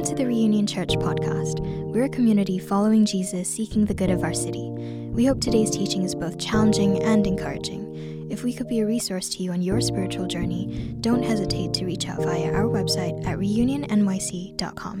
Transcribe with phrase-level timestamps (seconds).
[0.00, 1.60] Welcome to the Reunion Church podcast.
[1.60, 4.70] We're a community following Jesus, seeking the good of our city.
[4.70, 8.30] We hope today's teaching is both challenging and encouraging.
[8.30, 11.84] If we could be a resource to you on your spiritual journey, don't hesitate to
[11.84, 15.00] reach out via our website at reunionnyc.com.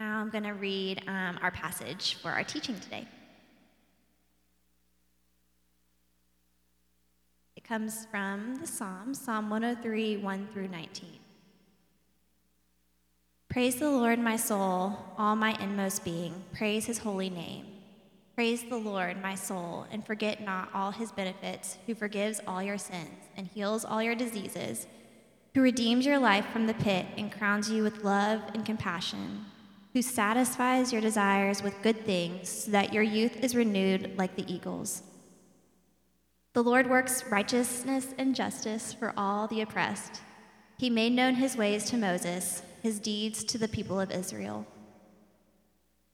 [0.00, 3.06] Now I'm going to read um, our passage for our teaching today.
[7.70, 11.08] Comes from the Psalm, Psalm 103, 1 through 19.
[13.48, 16.34] Praise the Lord, my soul, all my inmost being.
[16.52, 17.66] Praise his holy name.
[18.34, 22.76] Praise the Lord, my soul, and forget not all his benefits, who forgives all your
[22.76, 24.88] sins and heals all your diseases,
[25.54, 29.44] who redeems your life from the pit and crowns you with love and compassion,
[29.92, 34.52] who satisfies your desires with good things, so that your youth is renewed like the
[34.52, 35.04] eagles.
[36.52, 40.20] The Lord works righteousness and justice for all the oppressed.
[40.78, 44.66] He made known his ways to Moses, his deeds to the people of Israel.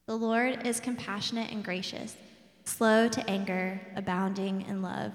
[0.07, 2.17] The Lord is compassionate and gracious,
[2.65, 5.13] slow to anger, abounding in love.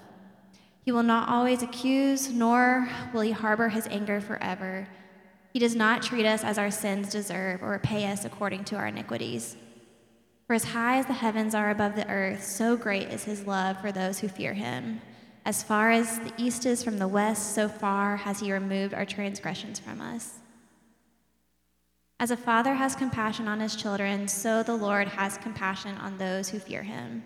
[0.84, 4.88] He will not always accuse, nor will he harbor his anger forever.
[5.52, 8.88] He does not treat us as our sins deserve or repay us according to our
[8.88, 9.56] iniquities.
[10.48, 13.80] For as high as the heavens are above the earth, so great is his love
[13.80, 15.00] for those who fear him.
[15.44, 19.04] As far as the east is from the west, so far has he removed our
[19.04, 20.38] transgressions from us.
[22.20, 26.48] As a father has compassion on his children, so the Lord has compassion on those
[26.48, 27.24] who fear him.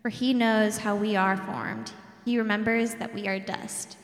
[0.00, 1.92] For he knows how we are formed,
[2.24, 3.98] he remembers that we are dust.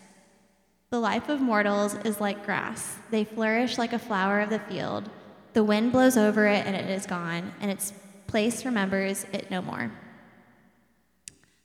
[0.91, 5.09] The life of mortals is like grass, they flourish like a flower of the field.
[5.55, 7.95] The wind blows over it, and it is gone, and its
[8.27, 9.91] place remembers it no more.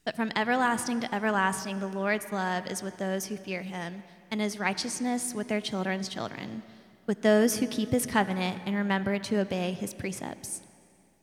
[0.10, 4.42] But from everlasting to everlasting, the Lord's love is with those who fear him, and
[4.42, 6.64] his righteousness with their children's children,
[7.06, 10.64] with those who keep his covenant and remember to obey his precepts.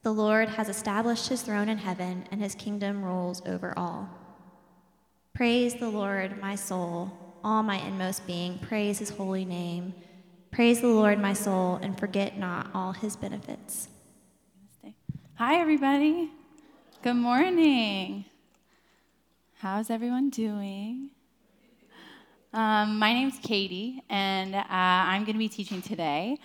[0.05, 4.09] The Lord has established his throne in heaven, and his kingdom rules over all.
[5.35, 7.11] Praise the Lord, my soul,
[7.43, 9.95] all my inmost being, praise his holy name.
[10.53, 13.89] Praise the Lord, my soul, and forget not all his benefits.
[15.35, 16.31] Hi, everybody.
[17.03, 18.27] Good morning.
[19.61, 21.09] How's everyone doing?
[22.53, 26.37] Um, my name's Katie, and uh, I'm going to be teaching today.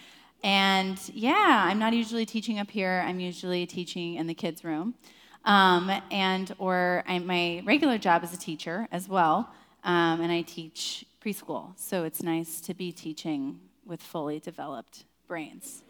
[0.45, 3.03] And yeah, I'm not usually teaching up here.
[3.05, 4.95] I'm usually teaching in the kids' room,
[5.43, 9.49] um, and or I, my regular job is a teacher as well,
[9.83, 11.77] um, and I teach preschool.
[11.77, 15.83] So it's nice to be teaching with fully developed brains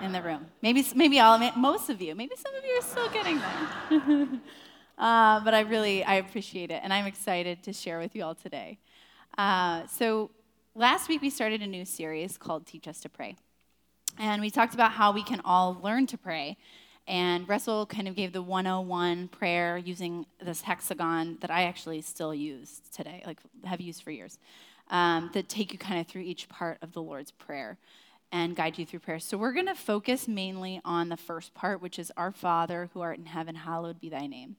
[0.00, 0.46] in the room.
[0.62, 2.14] Maybe, maybe all, most of you.
[2.14, 4.28] Maybe some of you are still getting there.
[4.98, 8.34] uh, but I really, I appreciate it, and I'm excited to share with you all
[8.34, 8.78] today.
[9.36, 10.30] Uh, so
[10.74, 13.36] last week we started a new series called Teach Us to Pray,
[14.18, 16.56] and we talked about how we can all learn to pray.
[17.06, 22.34] And Russell kind of gave the 101 prayer using this hexagon that I actually still
[22.34, 24.38] use today, like have used for years,
[24.90, 27.76] um, that take you kind of through each part of the Lord's Prayer
[28.32, 29.20] and guide you through prayer.
[29.20, 33.00] So we're going to focus mainly on the first part, which is Our Father who
[33.00, 34.56] art in heaven, hallowed be thy name.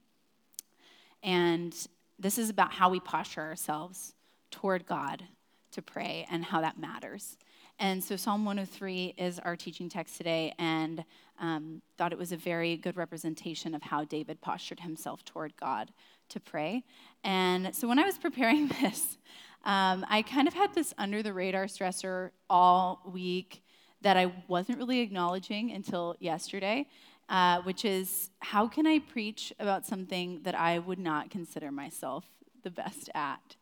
[1.26, 1.76] And
[2.20, 4.14] this is about how we posture ourselves
[4.52, 5.24] toward God
[5.72, 7.38] to pray and how that matters.
[7.80, 11.04] And so Psalm 103 is our teaching text today, and
[11.42, 15.92] um, thought it was a very good representation of how David postured himself toward God
[16.30, 16.84] to pray.
[17.26, 19.18] And so when I was preparing this,
[19.66, 23.62] um, I kind of had this under the radar stressor all week
[24.02, 26.88] that I wasn't really acknowledging until yesterday,
[27.30, 32.26] uh, which is how can I preach about something that I would not consider myself
[32.64, 33.56] the best at?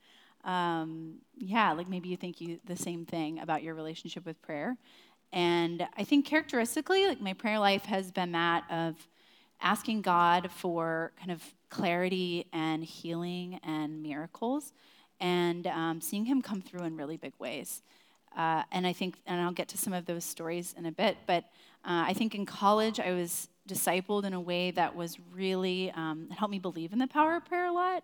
[0.43, 4.77] Um, yeah, like maybe you think you the same thing about your relationship with prayer.
[5.31, 8.95] And I think characteristically, like my prayer life has been that of
[9.61, 14.73] asking God for kind of clarity and healing and miracles,
[15.19, 17.81] and um, seeing Him come through in really big ways.
[18.37, 21.17] Uh, and I think, and I'll get to some of those stories in a bit,
[21.25, 21.45] but
[21.85, 26.29] uh, I think in college I was discipled in a way that was really, um,
[26.29, 28.03] helped me believe in the power of prayer a lot.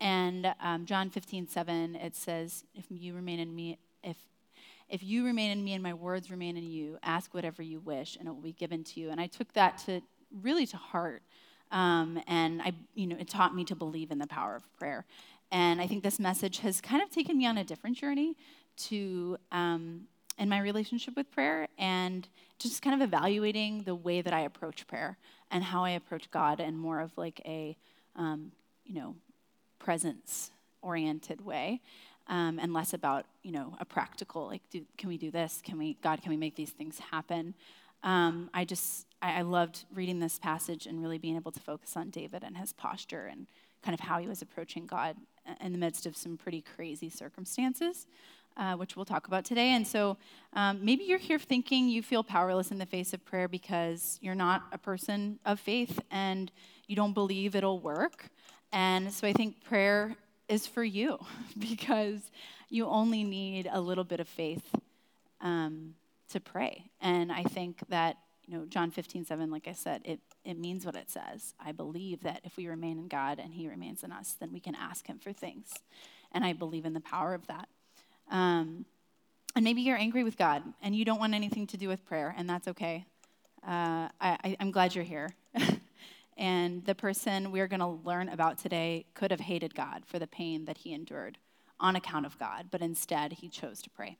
[0.00, 4.16] And um, John 15, 7, it says, if you remain in me, if
[4.88, 8.16] if you remain in me and my words remain in you, ask whatever you wish
[8.16, 9.10] and it will be given to you.
[9.10, 10.00] And I took that to
[10.42, 11.22] really to heart.
[11.70, 15.04] Um, and I, you know, it taught me to believe in the power of prayer.
[15.50, 18.36] And I think this message has kind of taken me on a different journey
[18.76, 20.02] to um,
[20.38, 24.86] in my relationship with prayer and just kind of evaluating the way that I approach
[24.86, 25.16] prayer
[25.50, 27.76] and how I approach God in more of like a
[28.16, 28.52] um,
[28.84, 29.14] you know
[29.78, 30.50] presence
[30.82, 31.80] oriented way.
[32.28, 35.60] um, and less about you know a practical like do, can we do this?
[35.64, 36.22] Can we God?
[36.22, 37.54] Can we make these things happen?
[38.02, 41.96] Um, I just I, I loved reading this passage and really being able to focus
[41.96, 43.46] on David and his posture and
[43.82, 45.16] kind of how he was approaching God
[45.60, 48.06] in the midst of some pretty crazy circumstances.
[48.58, 49.68] Uh, which we'll talk about today.
[49.68, 50.16] And so
[50.54, 54.34] um, maybe you're here thinking you feel powerless in the face of prayer because you're
[54.34, 56.50] not a person of faith and
[56.88, 58.24] you don't believe it'll work.
[58.72, 60.16] And so I think prayer
[60.48, 61.18] is for you
[61.58, 62.32] because
[62.68, 64.74] you only need a little bit of faith
[65.40, 65.94] um,
[66.30, 66.90] to pray.
[67.00, 70.84] And I think that, you know, John 15, 7, like I said, it, it means
[70.84, 71.54] what it says.
[71.64, 74.60] I believe that if we remain in God and He remains in us, then we
[74.60, 75.74] can ask Him for things.
[76.32, 77.68] And I believe in the power of that.
[78.30, 78.84] Um,
[79.54, 82.34] and maybe you're angry with God and you don't want anything to do with prayer,
[82.36, 83.06] and that's okay.
[83.66, 85.30] Uh, I, I'm glad you're here.
[86.38, 90.28] And the person we're going to learn about today could have hated God for the
[90.28, 91.36] pain that he endured
[91.80, 94.16] on account of God, but instead he chose to pray.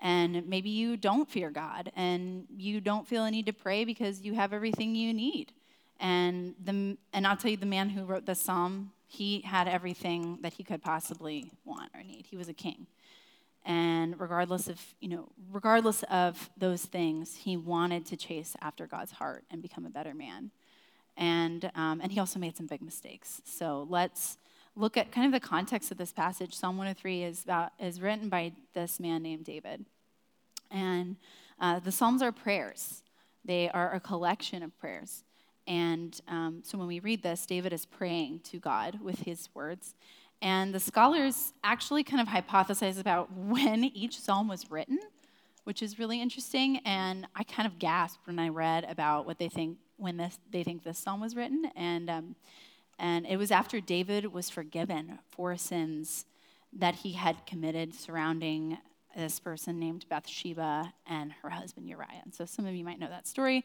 [0.00, 4.22] And maybe you don't fear God and you don't feel a need to pray because
[4.22, 5.52] you have everything you need.
[6.00, 10.38] And, the, and I'll tell you, the man who wrote the psalm, he had everything
[10.42, 12.26] that he could possibly want or need.
[12.30, 12.86] He was a king.
[13.64, 19.12] And regardless of, you know, regardless of those things, he wanted to chase after God's
[19.12, 20.50] heart and become a better man
[21.20, 23.42] and, um, and he also made some big mistakes.
[23.44, 24.38] So let's
[24.74, 26.54] look at kind of the context of this passage.
[26.54, 29.84] Psalm 103 is, about, is written by this man named David.
[30.70, 31.16] And
[31.60, 33.02] uh, the Psalms are prayers,
[33.44, 35.24] they are a collection of prayers.
[35.70, 39.94] And um, so when we read this, David is praying to God with his words.
[40.42, 44.98] And the scholars actually kind of hypothesize about when each psalm was written,
[45.62, 46.78] which is really interesting.
[46.78, 50.64] And I kind of gasped when I read about what they think when this, they
[50.64, 51.70] think this psalm was written.
[51.76, 52.34] And, um,
[52.98, 56.24] and it was after David was forgiven for sins
[56.72, 58.78] that he had committed surrounding
[59.16, 62.22] this person named Bathsheba and her husband Uriah.
[62.24, 63.64] And so some of you might know that story.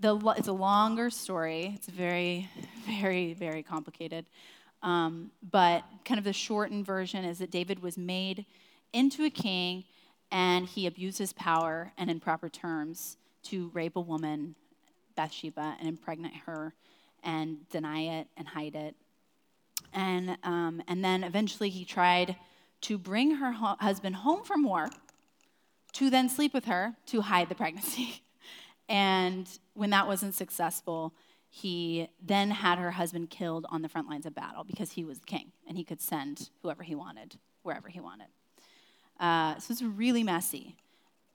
[0.00, 1.72] The, it's a longer story.
[1.76, 2.48] It's very,
[2.86, 4.26] very, very complicated.
[4.82, 8.44] Um, but kind of the shortened version is that David was made
[8.92, 9.84] into a king
[10.30, 14.56] and he abused his power and in proper terms to rape a woman
[15.14, 16.74] Bathsheba and impregnate her
[17.22, 18.94] and deny it and hide it.
[19.92, 22.36] And, um, and then eventually he tried
[22.82, 24.90] to bring her ho- husband home from war
[25.92, 28.22] to then sleep with her to hide the pregnancy.
[28.88, 31.14] and when that wasn't successful,
[31.48, 35.18] he then had her husband killed on the front lines of battle because he was
[35.18, 38.28] the king and he could send whoever he wanted, wherever he wanted.
[39.20, 40.76] Uh, so it's really messy.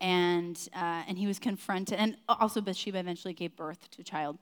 [0.02, 4.38] And uh, and he was confronted and also bathsheba eventually gave birth to a child.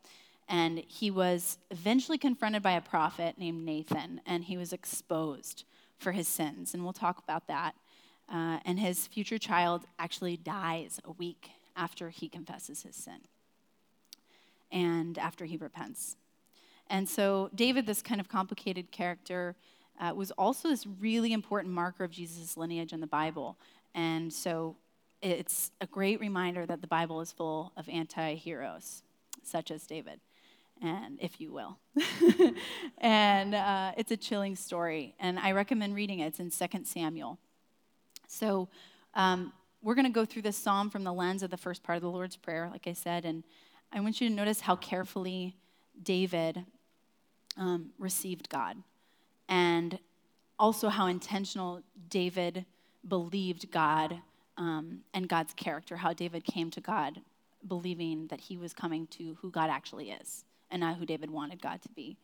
[0.47, 5.65] And he was eventually confronted by a prophet named nathan and he was exposed
[5.97, 6.73] for his sins.
[6.73, 7.75] And we'll talk about that.
[8.31, 13.19] Uh, and his future child actually dies a week after he confesses his sin
[14.71, 16.17] and after he repents
[16.89, 19.55] and so david this kind of complicated character
[19.99, 23.57] uh, was also this really important marker of jesus' lineage in the bible
[23.93, 24.75] and so
[25.21, 29.01] it's a great reminder that the Bible is full of anti heroes,
[29.43, 30.19] such as David,
[30.81, 31.79] and if you will.
[32.99, 36.27] and uh, it's a chilling story, and I recommend reading it.
[36.27, 37.39] It's in 2 Samuel.
[38.27, 38.69] So
[39.15, 39.51] um,
[39.85, 42.01] we're going to go through this psalm from the lens of the first part of
[42.01, 43.43] the Lord's Prayer, like I said, and
[43.93, 45.55] I want you to notice how carefully
[46.01, 46.65] David
[47.55, 48.77] um, received God,
[49.47, 49.99] and
[50.57, 52.65] also how intentional David
[53.07, 54.21] believed God
[54.57, 57.21] um, and God's character, how David came to God
[57.67, 61.61] believing that he was coming to who God actually is and not who David wanted
[61.61, 62.17] God to be.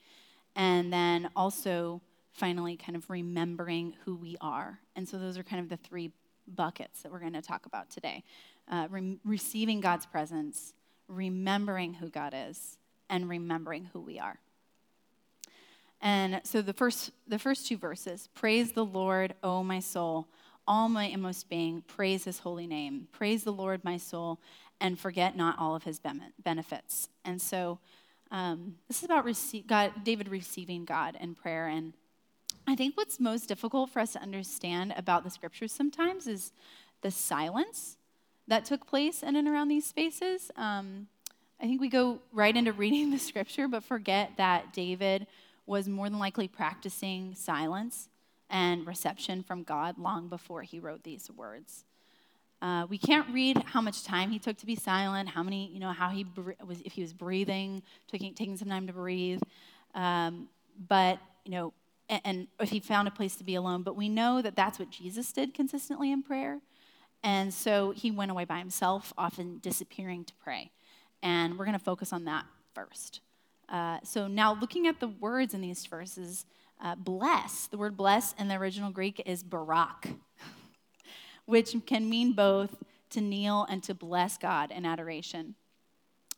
[0.56, 2.02] And then also,
[2.32, 4.80] finally, kind of remembering who we are.
[4.96, 6.12] And so, those are kind of the three
[6.48, 8.24] buckets that we're going to talk about today
[8.70, 10.74] uh, re- receiving God's presence,
[11.08, 12.78] remembering who God is,
[13.10, 14.40] and remembering who we are.
[16.02, 20.28] And so the first, the first two verses Praise the Lord, O my soul
[20.68, 23.08] all my inmost being, praise his holy name.
[23.12, 24.40] Praise the Lord, my soul,
[24.80, 26.00] and forget not all of his
[26.44, 27.10] benefits.
[27.26, 27.80] And so
[28.32, 31.68] um, this is about receive, God, David receiving God in prayer.
[31.68, 31.94] And
[32.68, 36.52] I think what's most difficult for us to understand about the scriptures sometimes is
[37.02, 37.98] the silence
[38.48, 40.52] that took place in and around these spaces.
[40.56, 41.08] Um,
[41.60, 45.28] I think we go right into reading the scripture, but forget that David
[45.66, 48.10] was more than likely practicing silence
[48.50, 51.86] and reception from God long before he wrote these words.
[52.62, 55.80] Uh, we can't read how much time he took to be silent, how many, you
[55.80, 56.26] know, how he
[56.66, 59.42] was, if he was breathing, taking, taking some time to breathe.
[59.96, 60.48] Um,
[60.88, 61.74] but, you know,
[62.24, 63.84] and if he found a place to be alone.
[63.84, 66.60] But we know that that's what Jesus did consistently in prayer.
[67.24, 70.72] And so he went away by himself, often disappearing to pray.
[71.24, 73.22] And we're going to focus on that first.
[73.70, 76.46] Uh, so now, looking at the words in these verses,
[76.84, 80.10] uh, bless, the word bless in the original Greek is barak,
[81.46, 85.56] which can mean both to kneel and to bless God in adoration,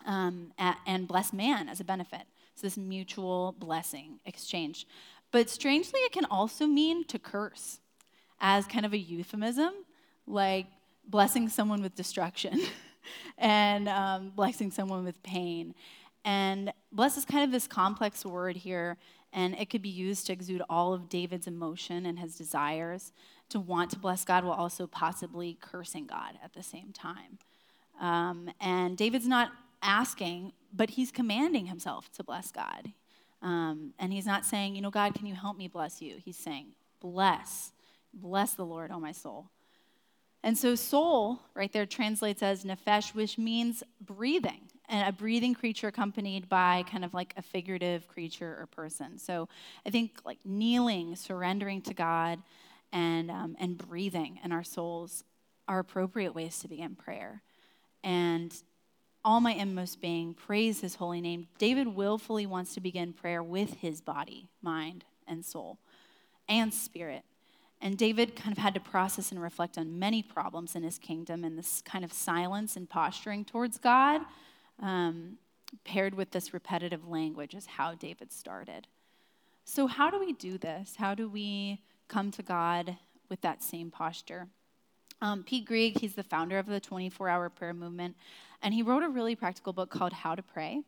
[0.05, 0.51] um,
[0.85, 2.23] and bless man as a benefit.
[2.55, 4.85] So, this mutual blessing exchange.
[5.33, 7.79] But strangely, it can also mean to curse
[8.39, 9.73] as kind of a euphemism,
[10.27, 10.67] like
[11.07, 12.61] blessing someone with destruction
[13.39, 15.73] and um, blessing someone with pain.
[16.23, 18.97] And bless is kind of this complex word here,
[19.33, 23.11] and it could be used to exude all of David's emotion and his desires.
[23.49, 27.39] To want to bless God while also possibly cursing God at the same time.
[27.99, 32.93] Um, and David's not asking, but he's commanding himself to bless God.
[33.43, 36.15] Um, and he's not saying, you know, God, can you help me bless you?
[36.23, 36.67] He's saying,
[37.01, 37.71] bless,
[38.13, 39.49] bless the Lord, oh my soul.
[40.45, 45.87] And so, soul, right there, translates as nephesh, which means breathing, and a breathing creature
[45.87, 49.17] accompanied by kind of like a figurative creature or person.
[49.17, 49.47] So,
[49.85, 52.39] I think like kneeling, surrendering to God,
[52.91, 55.23] and, um, and breathing in our souls
[55.67, 57.41] are appropriate ways to begin prayer.
[58.03, 58.53] And
[59.25, 61.47] all my inmost being, praise his holy name.
[61.57, 65.77] David willfully wants to begin prayer with his body, mind, and soul,
[66.49, 67.23] and spirit.
[67.81, 71.43] And David kind of had to process and reflect on many problems in his kingdom,
[71.43, 74.21] and this kind of silence and posturing towards God,
[74.81, 75.37] um,
[75.83, 78.87] paired with this repetitive language, is how David started.
[79.65, 80.95] So, how do we do this?
[80.97, 82.97] How do we come to God
[83.29, 84.47] with that same posture?
[85.23, 88.17] Um, Pete Greig, he's the founder of the 24 hour prayer movement.
[88.61, 90.81] And he wrote a really practical book called How to Pray.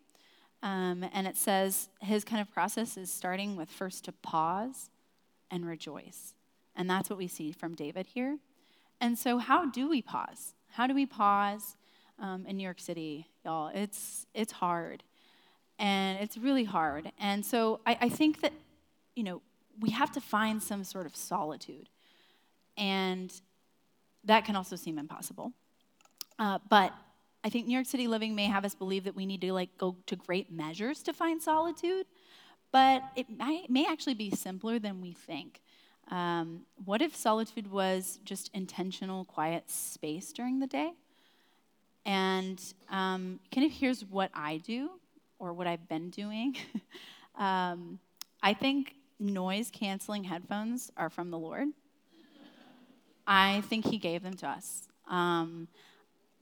[0.62, 4.89] Um, and it says his kind of process is starting with first to pause
[5.50, 6.34] and rejoice.
[6.75, 8.39] And that's what we see from David here.
[9.00, 10.54] And so, how do we pause?
[10.72, 11.77] How do we pause
[12.20, 13.72] um, in New York City, y'all?
[13.74, 15.04] It's, it's hard.
[15.80, 17.10] And it's really hard.
[17.18, 18.51] And so, I, I think that,
[19.15, 19.42] you know,
[19.80, 21.88] we have to find some sort of solitude.
[22.77, 23.32] And
[24.25, 25.51] that can also seem impossible.
[26.38, 26.94] Uh, but
[27.44, 29.77] I think New York City living may have us believe that we need to like
[29.77, 32.05] go to great measures to find solitude,
[32.72, 35.62] but it may, actually be simpler than we think.
[36.10, 40.91] Um, what if solitude was just intentional, quiet space during the day?
[42.05, 44.89] And um, kind of here's what I do,
[45.39, 46.55] or what I've been doing.
[47.38, 48.00] um,
[48.41, 51.67] I think noise canceling headphones are from the Lord.
[53.27, 54.88] I think He gave them to us.
[55.10, 55.67] Um,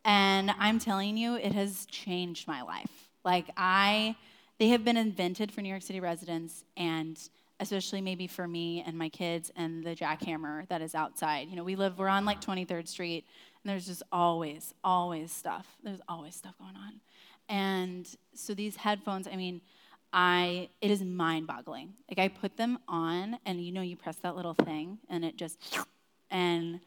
[0.05, 3.09] and I'm telling you, it has changed my life.
[3.23, 4.15] Like, I,
[4.59, 7.17] they have been invented for New York City residents, and
[7.59, 11.47] especially maybe for me and my kids and the jackhammer that is outside.
[11.49, 13.25] You know, we live, we're on like 23rd Street,
[13.63, 15.67] and there's just always, always stuff.
[15.83, 16.99] There's always stuff going on.
[17.47, 19.61] And so these headphones, I mean,
[20.11, 21.93] I it is mind-boggling.
[22.09, 25.37] Like I put them on, and you know, you press that little thing, and it
[25.37, 25.57] just,
[26.33, 26.81] and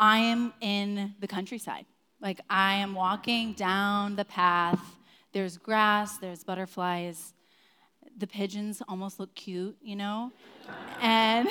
[0.00, 1.84] I am in the countryside.
[2.22, 4.80] Like I am walking down the path.
[5.32, 7.34] There's grass, there's butterflies.
[8.16, 10.32] The pigeons almost look cute, you know?
[11.00, 11.48] And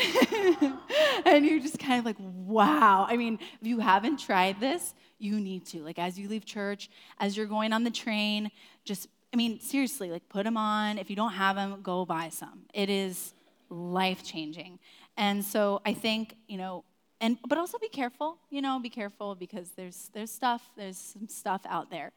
[1.25, 3.05] and you're just kind of like, wow.
[3.07, 5.83] I mean, if you haven't tried this, you need to.
[5.83, 6.89] Like as you leave church,
[7.19, 8.49] as you're going on the train,
[8.85, 10.97] just I mean, seriously, like put them on.
[10.97, 12.63] If you don't have them, go buy some.
[12.73, 13.33] It is
[13.69, 14.79] life changing.
[15.17, 16.83] And so I think, you know,
[17.19, 21.27] and but also be careful you know be careful because there's there's stuff there's some
[21.27, 22.11] stuff out there.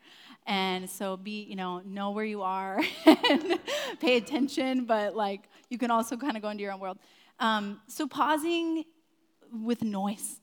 [0.47, 3.59] And so be you know know where you are and
[4.01, 6.99] pay attention but like you can also kind of go into your own world.
[7.39, 8.85] Um, so pausing
[9.51, 10.41] with noise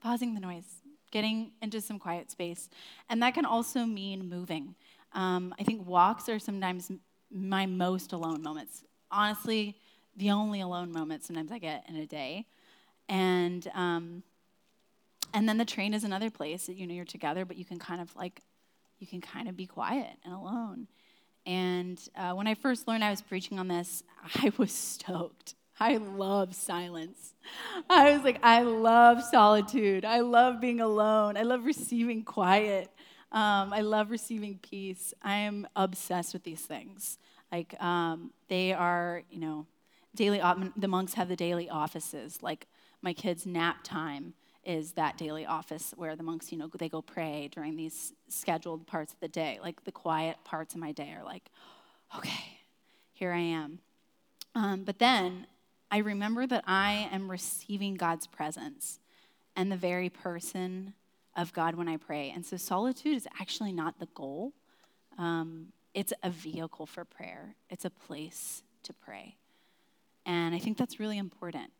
[0.00, 2.68] pausing the noise getting into some quiet space.
[3.08, 4.74] And that can also mean moving.
[5.12, 6.92] Um, i think walks are sometimes
[7.30, 8.84] my most alone moments.
[9.10, 9.76] Honestly
[10.16, 12.46] the only alone moment sometimes i get in a day
[13.08, 14.22] and um,
[15.36, 17.78] and then the train is another place that you know you're together, but you can
[17.78, 18.40] kind of like
[18.98, 20.88] you can kind of be quiet and alone.
[21.44, 24.02] And uh, when I first learned I was preaching on this,
[24.36, 25.54] I was stoked.
[25.78, 27.34] I love silence.
[27.90, 30.06] I was like, I love solitude.
[30.06, 31.36] I love being alone.
[31.36, 32.88] I love receiving quiet.
[33.30, 35.12] Um, I love receiving peace.
[35.22, 37.18] I am obsessed with these things.
[37.52, 39.66] Like, um, they are, you know,
[40.16, 40.42] daily,
[40.76, 42.42] the monks have the daily offices.
[42.42, 42.66] Like,
[43.02, 47.00] my kids' nap time is that daily office where the monks, you know, they go
[47.00, 49.60] pray during these scheduled parts of the day.
[49.62, 51.50] Like the quiet parts of my day are like,
[52.16, 52.58] okay,
[53.12, 53.78] here I am.
[54.56, 55.46] Um, but then
[55.90, 58.98] I remember that I am receiving God's presence
[59.54, 60.94] and the very person
[61.36, 62.32] of God when I pray.
[62.34, 64.52] And so solitude is actually not the goal,
[65.16, 69.36] um, it's a vehicle for prayer, it's a place to pray.
[70.26, 71.70] And I think that's really important.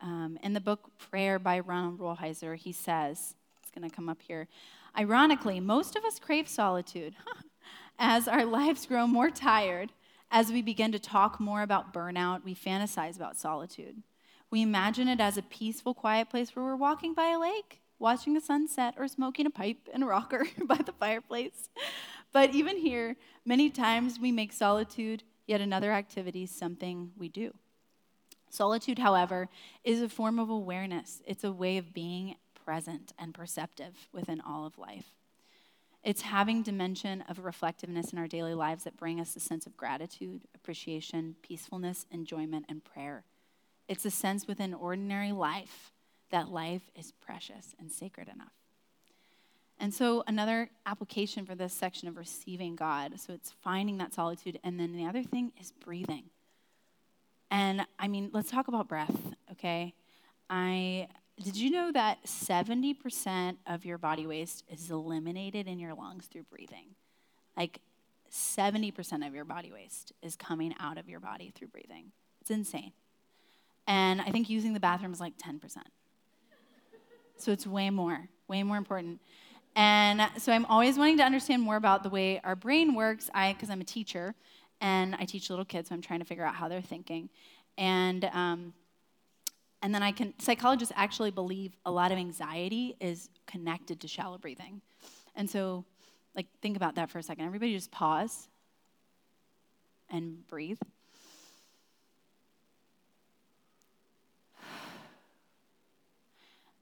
[0.00, 4.22] Um, in the book Prayer by Ronald Rolheiser, he says, it's going to come up
[4.22, 4.48] here.
[4.96, 7.14] Ironically, most of us crave solitude
[7.98, 9.92] as our lives grow more tired.
[10.30, 14.02] As we begin to talk more about burnout, we fantasize about solitude.
[14.50, 18.36] We imagine it as a peaceful, quiet place where we're walking by a lake, watching
[18.36, 21.68] a sunset, or smoking a pipe in a rocker by the fireplace.
[22.32, 27.52] But even here, many times we make solitude yet another activity something we do.
[28.50, 29.48] Solitude, however,
[29.84, 34.66] is a form of awareness, it's a way of being present and perceptive within all
[34.66, 35.14] of life.
[36.02, 39.76] It's having dimension of reflectiveness in our daily lives that bring us a sense of
[39.76, 43.24] gratitude, appreciation, peacefulness, enjoyment, and prayer.
[43.86, 45.92] It's a sense within ordinary life
[46.30, 48.52] that life is precious and sacred enough.
[49.78, 54.58] And so, another application for this section of receiving God, so it's finding that solitude.
[54.62, 56.24] And then the other thing is breathing.
[57.50, 59.16] And I mean, let's talk about breath,
[59.52, 59.94] okay?
[60.48, 61.08] I
[61.42, 66.42] did you know that 70% of your body waste is eliminated in your lungs through
[66.44, 66.94] breathing?
[67.56, 67.80] Like
[68.30, 72.12] 70% of your body waste is coming out of your body through breathing.
[72.42, 72.92] It's insane.
[73.86, 75.60] And I think using the bathroom is like 10%.
[77.36, 79.20] So it's way more, way more important.
[79.74, 83.30] And so I'm always wanting to understand more about the way our brain works.
[83.32, 84.34] I, because I'm a teacher,
[84.80, 87.28] and I teach little kids, so I'm trying to figure out how they're thinking.
[87.76, 88.72] And um,
[89.82, 94.36] and then I can, psychologists actually believe a lot of anxiety is connected to shallow
[94.36, 94.82] breathing.
[95.34, 95.84] And so,
[96.36, 97.46] like, think about that for a second.
[97.46, 98.48] Everybody just pause
[100.10, 100.78] and breathe.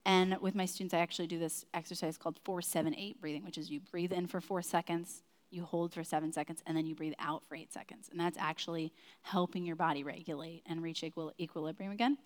[0.05, 3.81] And with my students, I actually do this exercise called 478 breathing, which is you
[3.93, 7.45] breathe in for four seconds, you hold for seven seconds, and then you breathe out
[7.47, 8.09] for eight seconds.
[8.11, 12.19] And that's actually helping your body regulate and reach equal, equilibrium again.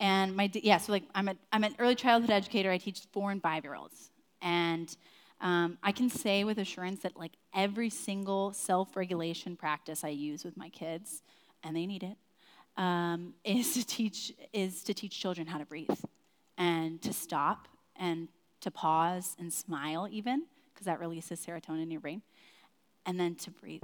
[0.00, 2.70] And my, yeah, so like I'm, a, I'm an early childhood educator.
[2.70, 4.10] I teach four and five year olds.
[4.42, 4.94] And
[5.40, 10.44] um, I can say with assurance that like every single self regulation practice I use
[10.44, 11.22] with my kids,
[11.62, 12.16] and they need it,
[12.76, 15.88] um, is to teach is to teach children how to breathe
[16.56, 18.28] and to stop and
[18.60, 20.44] to pause and smile even
[20.78, 22.22] because that releases serotonin in your brain,
[23.08, 23.82] and then to breathe.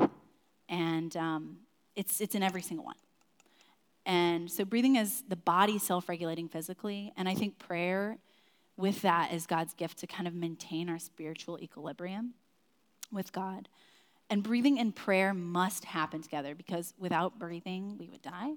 [0.68, 1.56] And um,
[1.96, 2.94] it's it's in every single one.
[4.06, 7.12] And so breathing is the body self regulating physically.
[7.16, 8.18] And I think prayer
[8.76, 12.34] with that is God's gift to kind of maintain our spiritual equilibrium
[13.10, 13.68] with God.
[14.28, 18.54] And breathing and prayer must happen together because without breathing, we would die.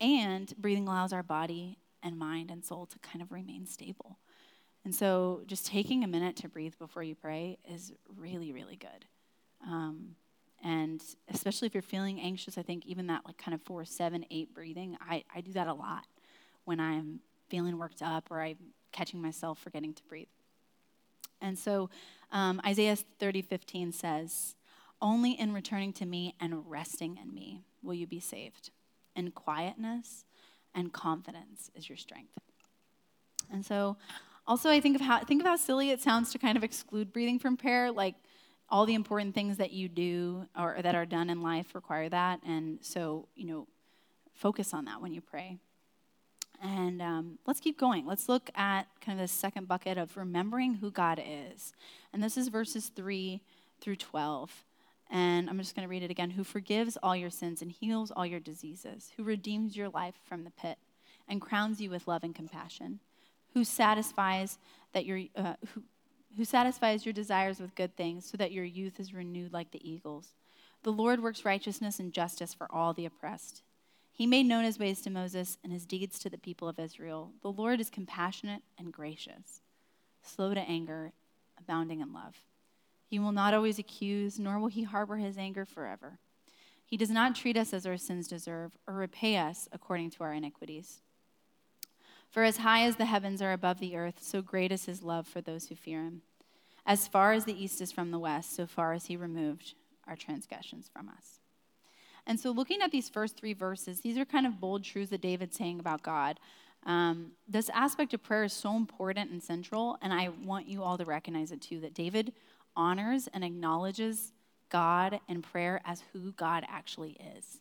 [0.00, 4.18] And breathing allows our body and mind and soul to kind of remain stable.
[4.84, 9.06] And so just taking a minute to breathe before you pray is really, really good.
[9.66, 10.16] Um,
[10.64, 14.24] and especially if you're feeling anxious, I think even that like kind of four, seven,
[14.30, 16.06] eight breathing, I, I do that a lot
[16.64, 18.58] when I'm feeling worked up or I'm
[18.92, 20.28] catching myself forgetting to breathe.
[21.40, 21.90] And so
[22.30, 24.54] um, Isaiah 30, 15 says,
[25.00, 28.70] Only in returning to me and resting in me will you be saved.
[29.16, 30.24] In quietness
[30.74, 32.38] and confidence is your strength.
[33.52, 33.96] And so
[34.46, 37.12] also I think of how think of how silly it sounds to kind of exclude
[37.12, 37.90] breathing from prayer.
[37.90, 38.14] Like
[38.72, 42.40] all the important things that you do or that are done in life require that.
[42.42, 43.68] And so, you know,
[44.34, 45.58] focus on that when you pray.
[46.62, 48.06] And um, let's keep going.
[48.06, 51.74] Let's look at kind of the second bucket of remembering who God is.
[52.14, 53.42] And this is verses 3
[53.82, 54.64] through 12.
[55.10, 56.30] And I'm just going to read it again.
[56.30, 60.44] Who forgives all your sins and heals all your diseases, who redeems your life from
[60.44, 60.78] the pit
[61.28, 63.00] and crowns you with love and compassion,
[63.52, 64.56] who satisfies
[64.94, 65.56] that your, uh,
[66.36, 69.88] who satisfies your desires with good things, so that your youth is renewed like the
[69.88, 70.34] eagles.
[70.82, 73.62] The Lord works righteousness and justice for all the oppressed.
[74.10, 77.30] He made known his ways to Moses and his deeds to the people of Israel.
[77.42, 79.60] The Lord is compassionate and gracious,
[80.22, 81.12] slow to anger,
[81.58, 82.36] abounding in love.
[83.06, 86.18] He will not always accuse, nor will he harbor his anger forever.
[86.84, 90.34] He does not treat us as our sins deserve or repay us according to our
[90.34, 91.00] iniquities.
[92.32, 95.28] For as high as the heavens are above the earth, so great is his love
[95.28, 96.22] for those who fear him.
[96.86, 99.74] As far as the east is from the west, so far as he removed
[100.08, 101.40] our transgressions from us.
[102.26, 105.20] And so, looking at these first three verses, these are kind of bold truths that
[105.20, 106.40] David's saying about God.
[106.86, 110.96] Um, this aspect of prayer is so important and central, and I want you all
[110.96, 112.32] to recognize it too that David
[112.74, 114.32] honors and acknowledges
[114.70, 117.60] God and prayer as who God actually is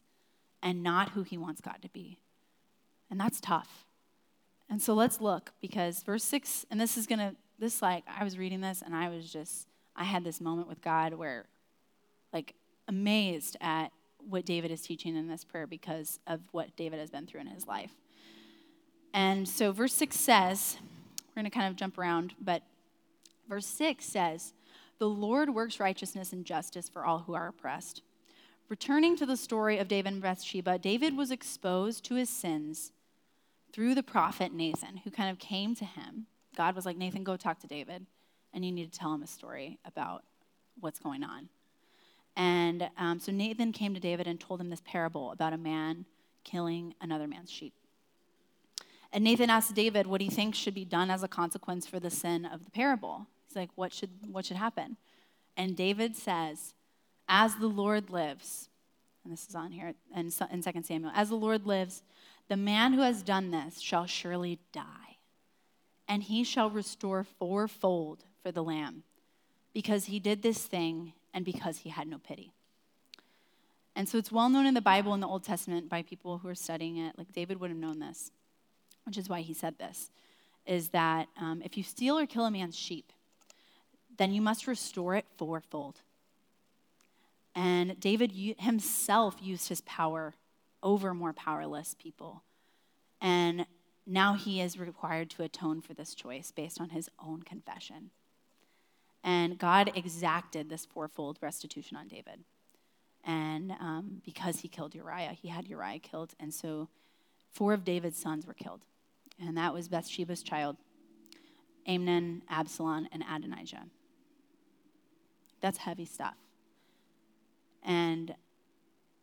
[0.64, 2.20] and not who he wants God to be.
[3.10, 3.86] And that's tough.
[4.72, 8.24] And so let's look because verse 6, and this is going to, this like, I
[8.24, 11.46] was reading this and I was just, I had this moment with God where,
[12.32, 12.56] like,
[12.88, 13.92] amazed at
[14.30, 17.48] what David is teaching in this prayer because of what David has been through in
[17.48, 17.92] his life.
[19.14, 20.78] And so verse 6 says,
[21.28, 22.64] we're going to kind of jump around, but
[23.50, 24.54] verse 6 says,
[25.00, 28.04] The Lord works righteousness and justice for all who are oppressed.
[28.70, 32.94] Returning to the story of David and Bathsheba, David was exposed to his sins
[33.74, 36.28] through the prophet Nathan, who kind of came to him.
[36.56, 38.06] God was like, Nathan, go talk to David,
[38.54, 40.24] and you need to tell him a story about
[40.80, 41.50] what's going on.
[42.36, 46.06] And um, so Nathan came to David and told him this parable about a man
[46.44, 47.74] killing another man's sheep.
[49.14, 52.10] And Nathan asked David what he thinks should be done as a consequence for the
[52.10, 53.28] sin of the parable.
[53.48, 54.96] He's like, what should, what should happen?
[55.58, 56.74] And David says,
[57.28, 58.70] As the Lord lives,
[59.24, 62.04] and this is on here in, in 2 Samuel, as the Lord lives,
[62.48, 65.18] the man who has done this shall surely die,
[66.08, 69.04] and he shall restore fourfold for the lamb,
[69.74, 72.54] because he did this thing and because he had no pity.
[73.96, 76.48] And so it's well known in the Bible in the Old Testament by people who
[76.48, 77.18] are studying it.
[77.18, 78.32] Like David would have known this,
[79.06, 80.10] which is why he said this
[80.66, 83.12] is that um, if you steal or kill a man's sheep,
[84.18, 86.02] then you must restore it fourfold.
[87.56, 90.36] And David himself used his power
[90.84, 92.44] over more powerless people.
[93.22, 93.66] And
[94.06, 98.10] now he is required to atone for this choice based on his own confession.
[99.24, 102.44] And God exacted this fourfold restitution on David.
[103.24, 106.34] And um, because he killed Uriah, he had Uriah killed.
[106.40, 106.90] And so
[107.52, 108.82] four of David's sons were killed.
[109.40, 110.78] And that was Bathsheba's child,
[111.86, 113.86] Amnon, Absalom, and Adonijah.
[115.62, 116.36] That's heavy stuff.
[117.84, 118.36] And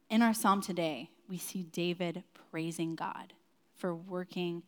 [0.09, 3.35] in our psalm today, we see David praising God
[3.77, 4.63] for working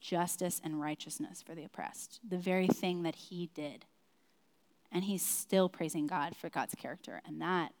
[0.00, 3.84] justice and righteousness for the oppressed, the very thing that he did.
[4.90, 7.20] And he's still praising God for God's character.
[7.26, 7.72] And that,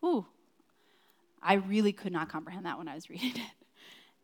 [0.00, 0.26] whew,
[1.42, 3.52] I really could not comprehend that when I was reading it.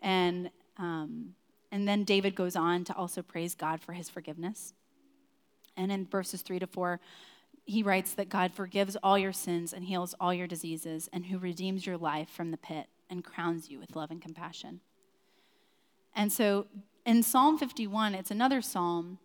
[0.01, 1.35] And, um,
[1.71, 4.73] and then David goes on to also praise God for his forgiveness.
[5.77, 7.01] And in verses three to four,
[7.65, 11.39] he writes that God forgives all your sins and heals all your diseases, and who
[11.39, 14.81] redeems your life from the pit and crowns you with love and compassion.
[16.15, 16.67] And so
[17.05, 19.19] in Psalm 51, it's another psalm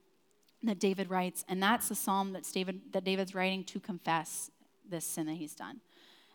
[0.63, 4.49] that David writes, and that's the psalm that's David, that David's writing to confess
[4.89, 5.81] this sin that he's done.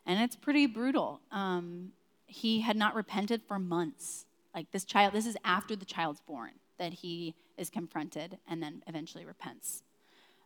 [0.06, 1.20] And it's pretty brutal.
[1.30, 1.92] Um,
[2.26, 4.26] he had not repented for months.
[4.54, 8.82] Like this child, this is after the child's born that he is confronted and then
[8.86, 9.82] eventually repents.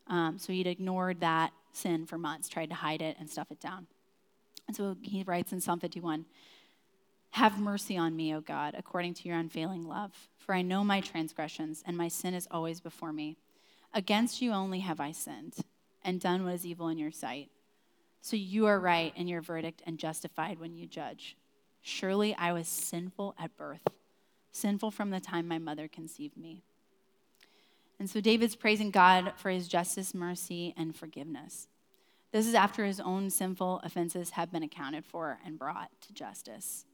[0.06, 3.60] Um, so he'd ignored that sin for months, tried to hide it and stuff it
[3.60, 3.86] down.
[4.66, 6.26] And so he writes in Psalm 51
[7.34, 11.00] Have mercy on me, O God, according to your unfailing love, for I know my
[11.00, 13.38] transgressions, and my sin is always before me.
[13.92, 15.56] Against you only have I sinned,
[16.04, 17.50] and done what is evil in your sight.
[18.20, 21.36] So you are right in your verdict and justified when you judge.
[21.82, 23.82] Surely I was sinful at birth,
[24.52, 26.62] sinful from the time my mother conceived me.
[27.98, 31.66] And so David's praising God for his justice, mercy, and forgiveness.
[32.30, 36.84] This is after his own sinful offenses have been accounted for and brought to justice.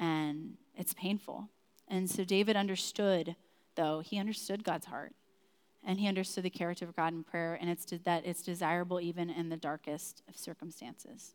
[0.00, 1.48] And it's painful.
[1.86, 3.36] And so David understood,
[3.76, 5.12] though, he understood God's heart.
[5.84, 9.30] And he understood the character of God in prayer, and it's that it's desirable even
[9.30, 11.32] in the darkest of circumstances.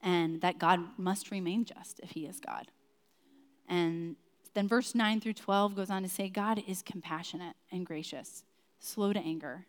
[0.00, 2.70] And that God must remain just if he is God.
[3.68, 4.14] And
[4.54, 8.44] then verse 9 through 12 goes on to say God is compassionate and gracious,
[8.78, 9.66] slow to anger,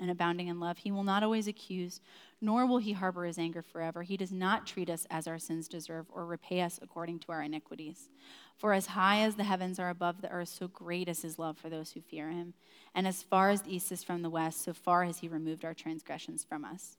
[0.00, 0.78] and abounding in love.
[0.78, 2.00] He will not always accuse,
[2.40, 4.02] nor will he harbor his anger forever.
[4.02, 7.42] He does not treat us as our sins deserve or repay us according to our
[7.42, 8.08] iniquities.
[8.56, 11.58] For as high as the heavens are above the earth, so great is his love
[11.58, 12.54] for those who fear him.
[12.94, 15.64] And as far as the east is from the west, so far has he removed
[15.64, 16.96] our transgressions from us.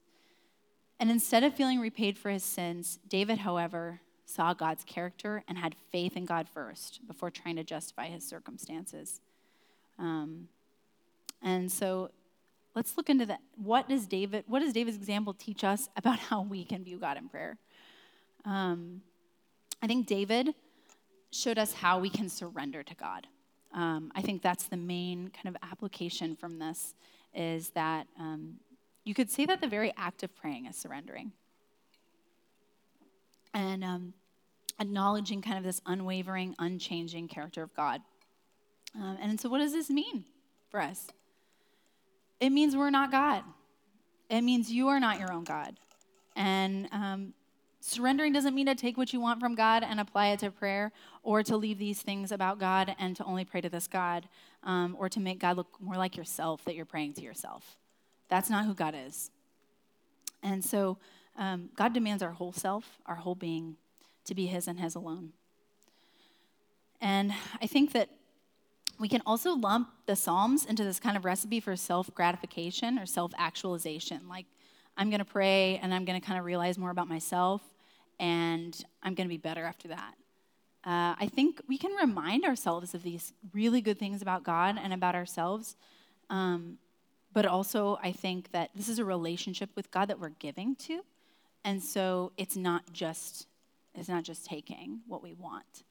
[0.99, 5.75] And instead of feeling repaid for his sins, David, however, saw God's character and had
[5.91, 9.21] faith in God first before trying to justify his circumstances.
[9.97, 10.49] Um,
[11.41, 12.11] and so
[12.75, 13.39] let's look into that.
[13.55, 17.17] What does David, what does David's example teach us about how we can view God
[17.17, 17.57] in prayer?
[18.45, 19.01] Um,
[19.81, 20.53] I think David
[21.31, 23.27] showed us how we can surrender to God.
[23.73, 26.95] Um, I think that's the main kind of application from this
[27.35, 28.55] is that um,
[29.03, 31.31] you could say that the very act of praying is surrendering
[33.53, 34.13] and um,
[34.79, 38.01] acknowledging kind of this unwavering, unchanging character of God.
[38.95, 40.25] Um, and so, what does this mean
[40.69, 41.07] for us?
[42.39, 43.43] It means we're not God.
[44.29, 45.77] It means you are not your own God.
[46.35, 47.33] And um,
[47.81, 50.91] surrendering doesn't mean to take what you want from God and apply it to prayer,
[51.23, 54.29] or to leave these things about God and to only pray to this God,
[54.63, 57.77] um, or to make God look more like yourself that you're praying to yourself.
[58.29, 59.31] That's not who God is.
[60.43, 60.97] And so
[61.37, 63.75] um, God demands our whole self, our whole being,
[64.25, 65.33] to be His and His alone.
[67.01, 68.09] And I think that
[68.99, 73.05] we can also lump the Psalms into this kind of recipe for self gratification or
[73.05, 74.27] self actualization.
[74.27, 74.45] Like,
[74.97, 77.61] I'm going to pray and I'm going to kind of realize more about myself
[78.19, 80.15] and I'm going to be better after that.
[80.83, 84.93] Uh, I think we can remind ourselves of these really good things about God and
[84.93, 85.77] about ourselves.
[86.29, 86.77] Um,
[87.33, 91.01] but also, I think that this is a relationship with God that we're giving to.
[91.63, 93.47] And so it's not just,
[93.93, 95.83] it's not just taking what we want.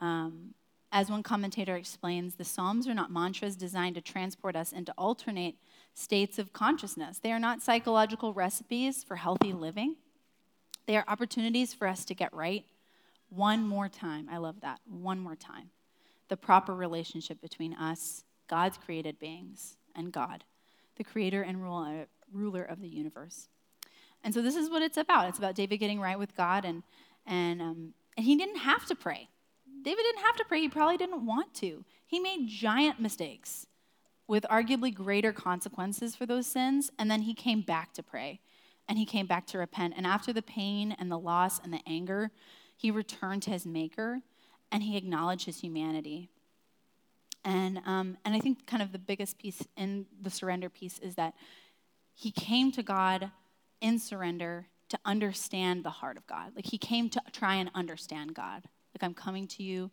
[0.00, 0.54] Um,
[0.92, 5.56] as one commentator explains, the Psalms are not mantras designed to transport us into alternate
[5.94, 7.18] states of consciousness.
[7.18, 9.96] They are not psychological recipes for healthy living.
[10.86, 12.64] They are opportunities for us to get right
[13.28, 14.28] one more time.
[14.30, 14.80] I love that.
[14.86, 15.70] One more time.
[16.28, 20.44] The proper relationship between us, God's created beings, and God,
[20.96, 21.62] the creator and
[22.32, 23.48] ruler of the universe.
[24.22, 25.28] And so this is what it's about.
[25.28, 26.82] It's about David getting right with God, and,
[27.26, 29.28] and, um, and he didn't have to pray.
[29.86, 31.84] David didn't have to pray, he probably didn't want to.
[32.08, 33.68] He made giant mistakes
[34.26, 38.40] with arguably greater consequences for those sins, and then he came back to pray
[38.88, 39.94] and he came back to repent.
[39.96, 42.32] And after the pain and the loss and the anger,
[42.76, 44.22] he returned to his maker
[44.72, 46.30] and he acknowledged his humanity.
[47.44, 51.14] And, um, and I think kind of the biggest piece in the surrender piece is
[51.14, 51.34] that
[52.12, 53.30] he came to God
[53.80, 56.56] in surrender to understand the heart of God.
[56.56, 58.64] Like he came to try and understand God.
[58.96, 59.90] Like, I'm coming to you.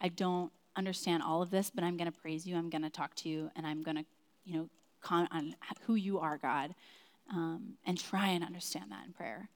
[0.00, 2.56] I don't understand all of this, but I'm going to praise you.
[2.56, 4.04] I'm going to talk to you, and I'm going to,
[4.44, 4.68] you know,
[5.00, 5.54] comment on
[5.86, 6.74] who you are, God,
[7.30, 9.50] um, and try and understand that in prayer.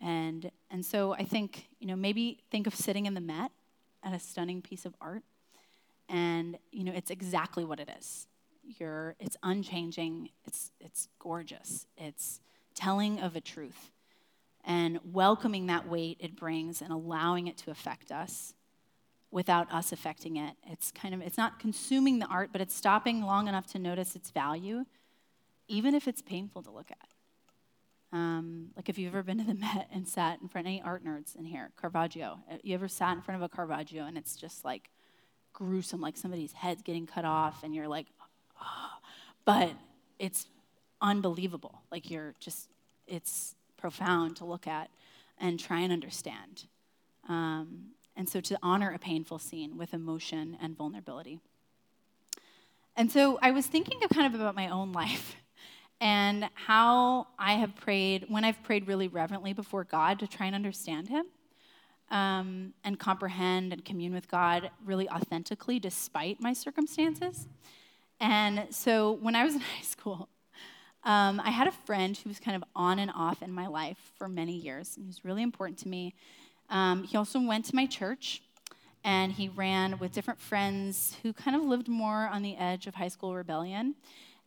[0.00, 3.50] And and so I think you know maybe think of sitting in the Met
[4.04, 5.24] at a stunning piece of art,
[6.08, 8.28] and you know it's exactly what it is.
[8.62, 10.30] You're it's unchanging.
[10.46, 11.88] It's it's gorgeous.
[11.96, 12.38] It's
[12.76, 13.90] telling of a truth
[14.64, 18.54] and welcoming that weight it brings and allowing it to affect us
[19.30, 20.54] without us affecting it.
[20.66, 24.16] It's kind of it's not consuming the art, but it's stopping long enough to notice
[24.16, 24.84] its value,
[25.68, 27.08] even if it's painful to look at.
[28.10, 30.82] Um, like if you've ever been to the Met and sat in front of any
[30.82, 32.38] art nerds in here, Caravaggio.
[32.50, 34.90] Uh, you ever sat in front of a Caravaggio and it's just like
[35.52, 38.06] gruesome, like somebody's head's getting cut off, and you're like,
[38.62, 38.90] oh.
[39.44, 39.72] but
[40.18, 40.46] it's
[41.00, 41.82] unbelievable.
[41.90, 42.68] Like you're just,
[43.06, 44.90] it's profound to look at
[45.38, 46.64] and try and understand.
[47.28, 51.38] Um, and so to honor a painful scene with emotion and vulnerability.
[52.96, 55.36] And so I was thinking of kind of about my own life
[56.00, 60.54] and how I have prayed, when I've prayed really reverently before God to try and
[60.54, 61.26] understand Him
[62.10, 67.46] um, and comprehend and commune with God really authentically despite my circumstances.
[68.20, 70.28] And so when I was in high school,
[71.04, 73.98] um, I had a friend who was kind of on and off in my life
[74.18, 76.14] for many years, and he was really important to me.
[76.70, 78.42] Um, he also went to my church,
[79.04, 82.94] and he ran with different friends who kind of lived more on the edge of
[82.94, 83.94] high school rebellion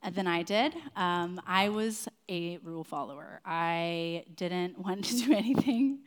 [0.04, 0.74] uh, than I did.
[0.96, 3.40] Um, I was a rule follower.
[3.46, 6.00] I didn't want to do anything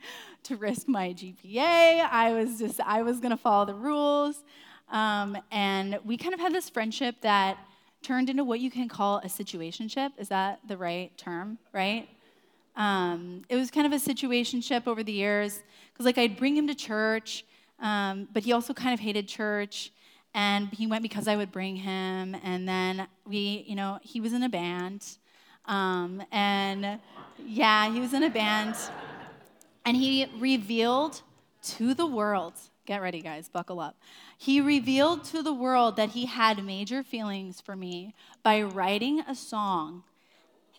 [0.43, 2.07] to risk my GPA.
[2.09, 4.43] I was just, I was going to follow the rules.
[4.91, 7.57] Um, and we kind of had this friendship that
[8.05, 10.11] turned into what you can call a situationship.
[10.17, 12.07] Is that the right term, right?
[12.75, 16.67] Um, it was kind of a situationship over the years because, like, I'd bring him
[16.67, 17.45] to church,
[17.79, 19.91] um, but he also kind of hated church,
[20.35, 24.33] and he went because I would bring him, and then we, you know, he was
[24.33, 25.01] in a band,
[25.65, 26.99] um, and
[27.43, 28.75] yeah, he was in a band,
[29.83, 31.21] and he revealed
[31.63, 32.53] to the world.
[32.85, 33.95] Get ready, guys, buckle up
[34.37, 39.35] he revealed to the world that he had major feelings for me by writing a
[39.35, 40.03] song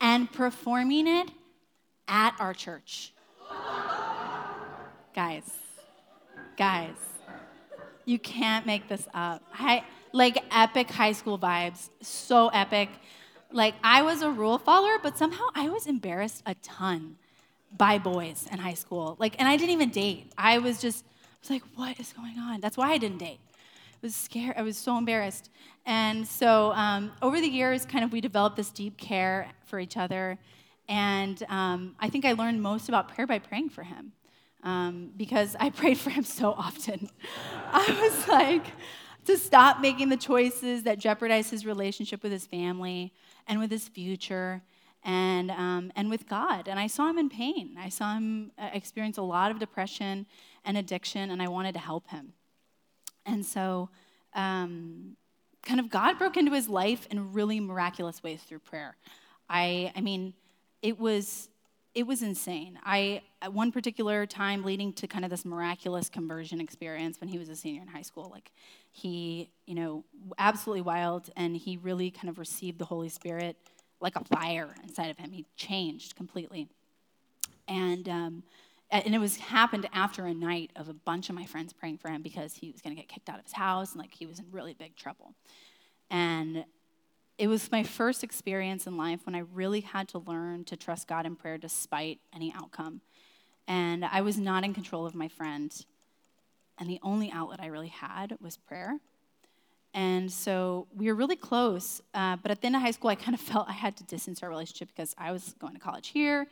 [0.01, 1.31] and performing it
[2.07, 3.13] at our church.
[5.15, 5.51] guys,
[6.57, 6.97] guys,
[8.05, 9.43] you can't make this up.
[9.55, 12.91] I, like epic high school vibes, so epic.
[13.51, 17.17] Like I was a rule follower, but somehow I was embarrassed a ton
[17.77, 19.17] by boys in high school.
[19.19, 20.33] Like, and I didn't even date.
[20.37, 21.05] I was just,
[21.51, 22.61] Like, what is going on?
[22.61, 24.55] That's why I didn't date I was scared.
[24.57, 25.51] I was so embarrassed.
[25.87, 29.97] And so um, over the years, kind of we developed this deep care for each
[29.97, 30.39] other.
[30.89, 34.13] And um, I think I learned most about prayer by praying for him
[34.63, 37.09] um, because I prayed for him so often.
[37.73, 38.67] I was like,
[39.27, 43.13] to stop making the choices that jeopardize his relationship with his family
[43.49, 44.63] and with his future
[45.05, 46.69] and, um, and with God.
[46.69, 47.77] And I saw him in pain.
[47.79, 50.27] I saw him uh, experience a lot of depression
[50.67, 52.35] and addiction, and I wanted to help him.
[53.25, 53.89] And so,
[54.35, 55.17] um,
[55.63, 58.97] kind of, God broke into his life in really miraculous ways through prayer.
[59.49, 60.35] I, I mean,
[60.83, 61.49] it was
[61.97, 62.79] it was insane.
[62.85, 67.39] I at one particular time leading to kind of this miraculous conversion experience when he
[67.39, 68.53] was a senior in high school, like
[68.93, 70.05] he, you know,
[70.39, 73.57] absolutely wild and he really kind of received the Holy Spirit
[74.03, 75.33] like a fire inside of him.
[75.33, 76.69] He changed completely.
[77.67, 78.43] And um,
[78.91, 82.09] and it was happened after a night of a bunch of my friends praying for
[82.09, 84.27] him because he was going to get kicked out of his house and like he
[84.27, 85.35] was in really big trouble.
[86.11, 86.65] And
[87.39, 91.09] it was my first experience in life when I really had to learn to trust
[91.09, 93.01] God in prayer despite any outcome.
[93.69, 95.75] And I was not in control of my friend.
[96.79, 98.99] And the only outlet I really had was prayer.
[99.93, 102.01] And so we were really close.
[102.15, 104.05] Uh, but at the end of high school, I kind of felt I had to
[104.05, 106.47] distance our relationship because I was going to college here.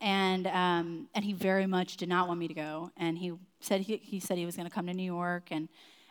[0.00, 2.90] And, um, and he very much did not want me to go.
[2.96, 5.48] And he said he, he said he was going to come to New York.
[5.50, 5.68] And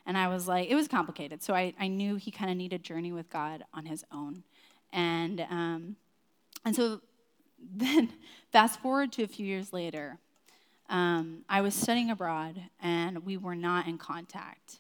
[0.10, 1.44] and I was like, it was complicated.
[1.44, 4.42] So I, I knew he kind of needed a journey with God on his own.
[4.92, 5.98] And, um,
[6.66, 7.02] and so
[7.76, 8.12] then,
[8.52, 10.18] fast forward to a few years later,
[10.90, 14.80] um, I was studying abroad and we were not in contact.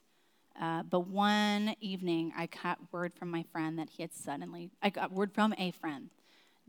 [0.60, 4.89] Uh, but one evening, I got word from my friend that he had suddenly, I
[4.89, 6.10] got word from a friend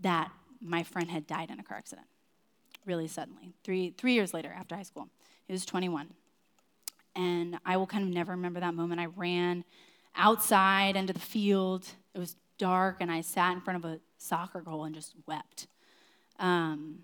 [0.00, 2.06] that my friend had died in a car accident,
[2.86, 5.08] really suddenly, three, three years later after high school.
[5.46, 6.08] He was 21.
[7.16, 9.00] And I will kind of never remember that moment.
[9.00, 9.64] I ran
[10.16, 11.86] outside into the field.
[12.14, 15.66] It was dark, and I sat in front of a soccer goal and just wept.
[16.38, 17.00] Um,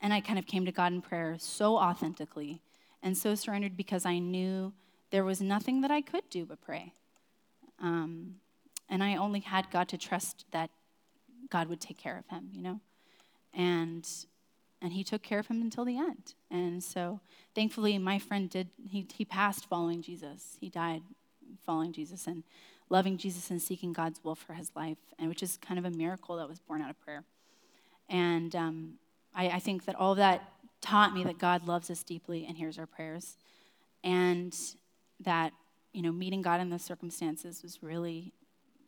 [0.00, 2.60] and I kind of came to God in prayer so authentically
[3.02, 4.72] and so surrendered because I knew
[5.10, 6.92] there was nothing that I could do but pray.
[7.80, 8.36] Um,
[8.88, 10.70] and I only had God to trust that
[11.50, 12.80] God would take care of him, you know?
[13.54, 14.08] And
[14.80, 16.34] and he took care of him until the end.
[16.50, 17.20] And so
[17.54, 20.56] thankfully, my friend did, he, he passed following Jesus.
[20.60, 21.02] He died
[21.64, 22.44] following Jesus and
[22.90, 25.90] loving Jesus and seeking God's will for his life, and which is kind of a
[25.90, 27.24] miracle that was born out of prayer.
[28.08, 28.94] And um,
[29.34, 30.42] I, I think that all that
[30.80, 33.36] taught me that God loves us deeply and hears our prayers.
[34.04, 34.56] And
[35.20, 35.52] that,
[35.92, 38.32] you know, meeting God in those circumstances was really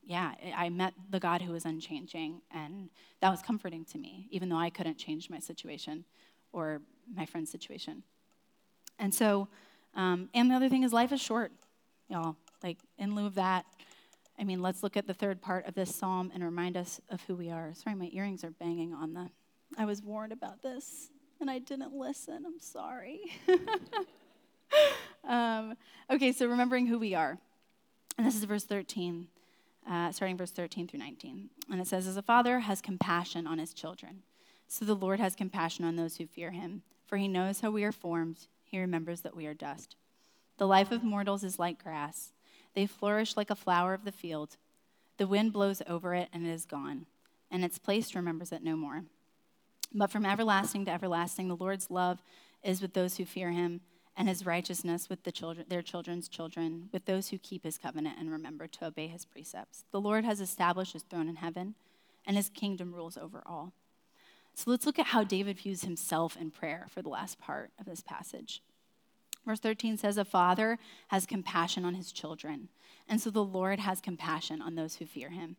[0.02, 4.48] yeah, I met the God who was unchanging, and that was comforting to me, even
[4.48, 6.04] though I couldn't change my situation
[6.52, 6.80] or
[7.14, 8.02] my friend's situation.
[8.98, 9.48] And so,
[9.94, 11.52] um, and the other thing is, life is short,
[12.08, 12.36] y'all.
[12.62, 13.66] Like, in lieu of that,
[14.38, 17.22] I mean, let's look at the third part of this psalm and remind us of
[17.22, 17.72] who we are.
[17.74, 19.28] Sorry, my earrings are banging on the.
[19.76, 21.10] I was warned about this
[21.40, 22.44] and I didn't listen.
[22.46, 23.20] I'm sorry.
[25.24, 25.76] um,
[26.10, 27.38] okay, so remembering who we are.
[28.16, 29.28] And this is verse 13
[29.88, 31.50] uh, starting verse 13 through 19.
[31.70, 34.22] And it says, As a father has compassion on his children,
[34.68, 36.82] so the Lord has compassion on those who fear him.
[37.06, 39.96] For he knows how we are formed, he remembers that we are dust.
[40.58, 42.32] The life of mortals is like grass,
[42.74, 44.56] they flourish like a flower of the field.
[45.16, 47.06] The wind blows over it, and it is gone,
[47.50, 49.02] and its place remembers it no more.
[49.92, 52.22] But from everlasting to everlasting, the Lord's love
[52.62, 53.80] is with those who fear him
[54.20, 58.18] and his righteousness with the children, their children's children, with those who keep his covenant
[58.18, 59.86] and remember to obey his precepts.
[59.92, 61.74] The Lord has established his throne in heaven,
[62.26, 63.72] and his kingdom rules over all.
[64.52, 67.86] So let's look at how David views himself in prayer for the last part of
[67.86, 68.62] this passage.
[69.46, 70.78] Verse 13 says, A father
[71.08, 72.68] has compassion on his children,
[73.08, 75.56] and so the Lord has compassion on those who fear him.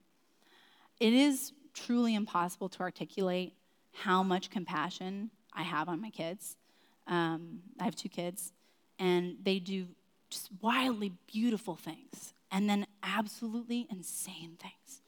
[0.99, 3.55] It is truly impossible to articulate
[3.91, 6.57] how much compassion I have on my kids.
[7.07, 8.53] Um, I have two kids,
[8.99, 9.87] and they do
[10.29, 15.01] just wildly beautiful things and then absolutely insane things.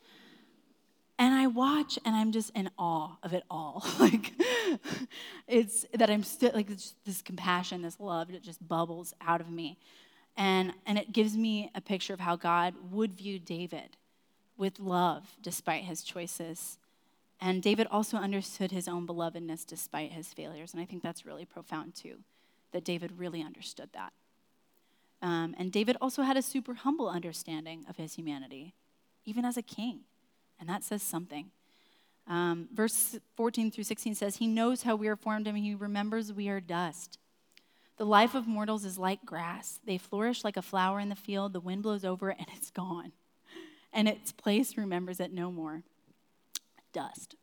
[1.19, 3.86] And I watch and I'm just in awe of it all.
[3.99, 4.34] like,
[5.47, 6.69] it's that I'm still, like,
[7.06, 9.77] this compassion, this love that just bubbles out of me.
[10.36, 13.95] And, and it gives me a picture of how God would view David
[14.58, 16.77] with love despite his choices
[17.39, 20.74] and David also understood his own belovedness despite his failures.
[20.74, 22.19] And I think that's really profound too,
[22.71, 24.13] that David really understood that.
[25.21, 28.73] Um, and David also had a super humble understanding of his humanity,
[29.25, 30.02] even as a king.
[30.60, 31.52] And that says something.
[32.27, 36.31] Um, verse 14 through 16 says, He knows how we are formed and he remembers
[36.31, 37.19] we are dust.
[37.98, 39.79] The life of mortals is like grass.
[39.86, 41.54] They flourish like a flower in the field.
[41.54, 43.12] The wind blows over it and it's gone.
[43.92, 45.84] And its place remembers it no more
[46.94, 47.35] dust.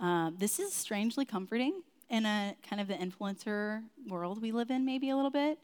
[0.00, 4.84] Uh, this is strangely comforting in a kind of the influencer world we live in,
[4.84, 5.58] maybe a little bit.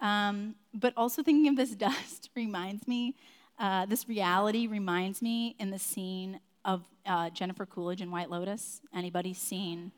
[0.00, 3.14] Um, but also thinking of this dust reminds me,
[3.58, 8.80] uh, this reality reminds me in the scene of uh, Jennifer Coolidge in White Lotus?
[8.94, 9.92] Anybody seen?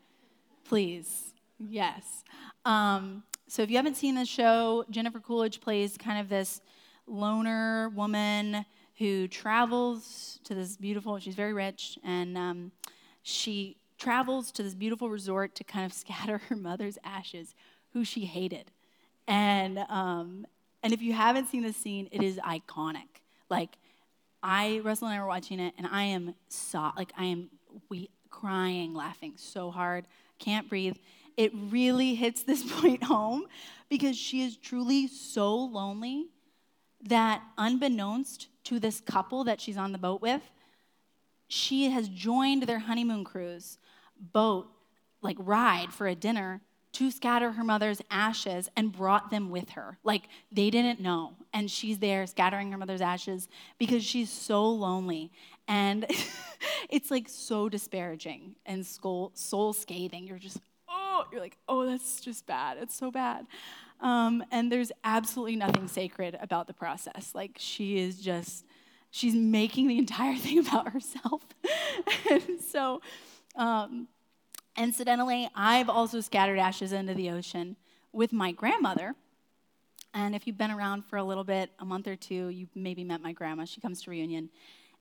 [0.63, 2.23] Please, yes.
[2.63, 6.61] Um, so if you haven't seen this show, Jennifer Coolidge plays kind of this
[7.07, 8.65] loner woman
[8.99, 11.17] who travels to this beautiful.
[11.19, 12.71] She's very rich, and um,
[13.23, 17.55] she travels to this beautiful resort to kind of scatter her mother's ashes,
[17.93, 18.71] who she hated.
[19.27, 20.45] And um,
[20.83, 23.07] and if you haven't seen this scene, it is iconic.
[23.49, 23.77] Like
[24.43, 27.49] I, Russell and I were watching it, and I am so like I am
[27.89, 30.05] we crying, laughing so hard,
[30.39, 30.97] can't breathe.
[31.37, 33.45] It really hits this point home
[33.89, 36.27] because she is truly so lonely
[37.03, 40.41] that unbeknownst to this couple that she's on the boat with,
[41.47, 43.77] she has joined their honeymoon cruise
[44.19, 44.67] boat
[45.21, 49.97] like ride for a dinner to scatter her mother's ashes and brought them with her.
[50.03, 51.33] Like they didn't know.
[51.53, 53.47] And she's there scattering her mother's ashes
[53.77, 55.31] because she's so lonely.
[55.67, 56.05] And
[56.89, 60.27] it's like so disparaging and soul, soul scathing.
[60.27, 62.77] You're just, oh, you're like, oh, that's just bad.
[62.79, 63.45] It's so bad.
[64.01, 67.31] Um, and there's absolutely nothing sacred about the process.
[67.33, 68.65] Like she is just,
[69.11, 71.41] she's making the entire thing about herself.
[72.31, 73.01] and so,
[73.55, 74.07] um,
[74.79, 77.75] Incidentally, I've also scattered ashes into the ocean
[78.13, 79.13] with my grandmother.
[80.13, 83.03] And if you've been around for a little bit, a month or two, you've maybe
[83.03, 83.65] met my grandma.
[83.65, 84.49] She comes to Reunion.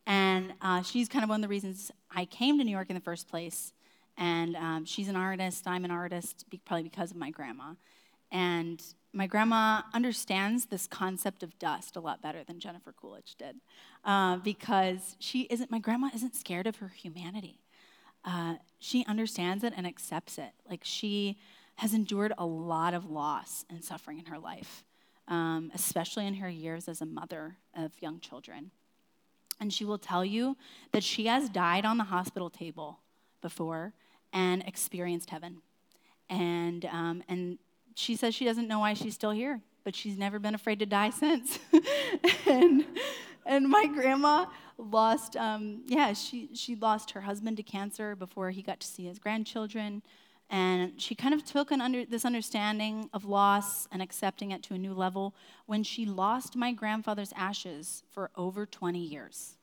[0.05, 2.94] And uh, she's kind of one of the reasons I came to New York in
[2.94, 3.72] the first place.
[4.16, 7.74] And um, she's an artist, I'm an artist, probably because of my grandma.
[8.31, 13.57] And my grandma understands this concept of dust a lot better than Jennifer Coolidge did.
[14.05, 17.61] Uh, because she isn't, my grandma isn't scared of her humanity
[18.24, 20.53] uh, she understands it and accepts it.
[20.68, 21.39] Like she
[21.76, 24.85] has endured a lot of loss and suffering in her life,
[25.29, 28.70] um, especially in her years as a mother of young children.
[29.61, 30.57] And she will tell you
[30.93, 33.01] that she has died on the hospital table
[33.41, 33.93] before
[34.33, 35.62] and experienced heaven.
[36.29, 37.59] And, um, and
[37.99, 40.86] she says she doesn't know why she's still here, but she's never been afraid to
[40.86, 41.59] die since.
[42.46, 42.84] and,
[43.44, 44.46] and my grandma
[44.78, 49.07] lost, um, yeah, she, she lost her husband to cancer before he got to see
[49.07, 50.03] his grandchildren.
[50.51, 54.74] And she kind of took an under, this understanding of loss and accepting it to
[54.74, 55.34] a new level
[55.66, 59.57] when she lost my grandfather's ashes for over 20 years.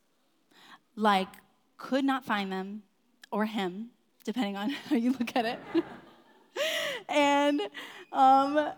[0.95, 1.29] Like,
[1.77, 2.83] could not find them,
[3.31, 3.89] or him,
[4.23, 5.59] depending on how you look at it.
[7.09, 7.61] And,
[8.11, 8.71] um,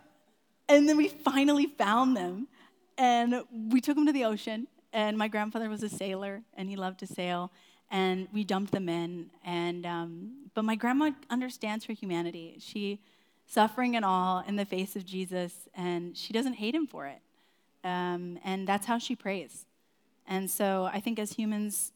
[0.69, 2.47] and then we finally found them,
[2.97, 6.75] and we took them to the ocean, and my grandfather was a sailor, and he
[6.75, 7.51] loved to sail.
[7.89, 9.29] And we dumped them in.
[9.45, 12.57] And um, but my grandma understands her humanity.
[12.59, 12.99] She
[13.45, 17.21] suffering and all in the face of Jesus, and she doesn't hate him for it.
[17.83, 19.65] Um, and that's how she prays.
[20.27, 21.93] And so I think as humans,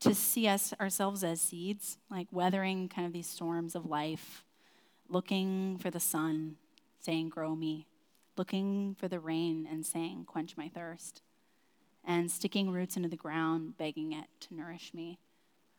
[0.00, 4.44] to see us ourselves as seeds, like weathering kind of these storms of life,
[5.08, 6.56] looking for the sun,
[7.00, 7.86] saying, Grow me,
[8.36, 11.22] looking for the rain and saying, Quench my thirst
[12.06, 15.18] and sticking roots into the ground, begging it to nourish me.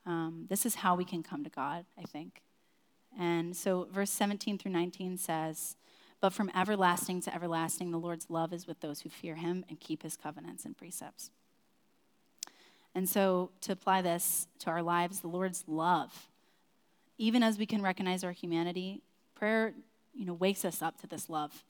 [0.05, 2.41] Um, this is how we can come to God, I think.
[3.17, 5.77] And so, verse 17 through 19 says,
[6.19, 9.79] But from everlasting to everlasting, the Lord's love is with those who fear him and
[9.79, 11.31] keep his covenants and precepts.
[12.93, 16.27] And so, to apply this to our lives, the Lord's love,
[17.17, 19.01] even as we can recognize our humanity,
[19.37, 19.73] prayer,
[20.13, 21.63] you know, wakes us up to this love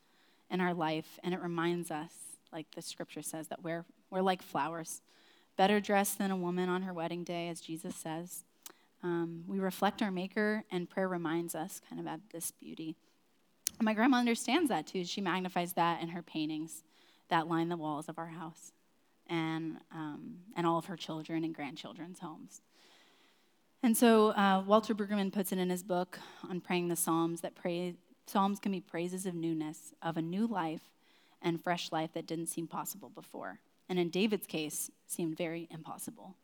[0.49, 2.11] in our life, and it reminds us,
[2.53, 5.01] like the scripture says, that we're we're like flowers,
[5.57, 8.45] better dressed than a woman on her wedding day, as Jesus says.
[9.03, 12.95] Um, we reflect our Maker, and prayer reminds us kind of of this beauty.
[13.82, 15.03] my grandma understands that too.
[15.03, 16.84] She magnifies that in her paintings
[17.30, 18.72] that line the walls of our house
[19.28, 22.61] and, um, and all of her children and grandchildren's homes.
[23.84, 26.19] And so uh, Walter Brueggemann puts it in his book
[26.49, 30.47] on praying the Psalms that pray, Psalms can be praises of newness, of a new
[30.47, 30.89] life
[31.41, 33.59] and fresh life that didn't seem possible before
[33.89, 36.36] and in David's case, seemed very impossible.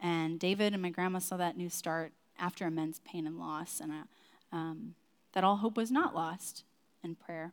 [0.00, 3.92] And David and my grandma saw that new start after immense pain and loss, and
[3.92, 4.94] uh, um,
[5.32, 6.64] that all hope was not lost
[7.02, 7.52] in prayer.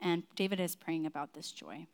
[0.00, 1.86] And David is praying about this joy.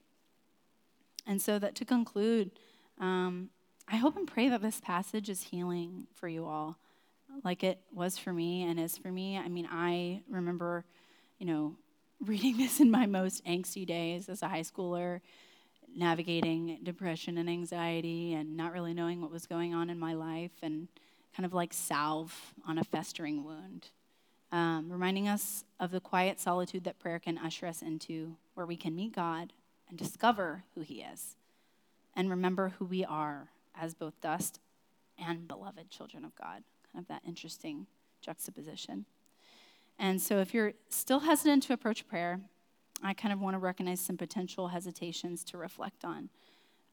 [1.27, 2.51] And so, that to conclude,
[2.99, 3.51] um,
[3.91, 6.77] I hope and pray that this passage is healing for you all,
[7.43, 9.39] like it was for me and is for me.
[9.39, 10.85] I mean, I remember,
[11.39, 11.75] you know,
[12.21, 15.21] reading this in my most angsty days as a high schooler
[15.97, 20.53] navigating depression and anxiety and not really knowing what was going on in my life
[20.63, 20.89] and
[21.35, 23.89] kind of like salve on a festering wound.
[24.53, 28.77] Um, reminding us of the quiet solitude that prayer can usher us into, where we
[28.77, 29.55] can meet God
[29.89, 31.37] and discover who He is,
[32.15, 33.49] and remember who we are
[33.79, 34.61] as both dust
[35.19, 36.63] and beloved children of God.
[36.93, 37.87] Kind of that interesting
[38.21, 39.07] juxtaposition.
[39.99, 42.41] And so, if you're still hesitant to approach prayer,
[43.03, 46.29] I kind of want to recognize some potential hesitations to reflect on.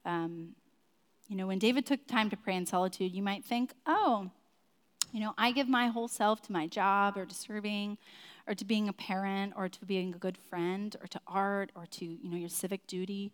[0.06, 0.56] Um,
[1.28, 4.30] you know, when David took time to pray in solitude, you might think, oh,
[5.12, 7.98] you know, I give my whole self to my job or to serving
[8.48, 11.86] or to being a parent or to being a good friend or to art or
[11.88, 13.32] to, you know, your civic duty.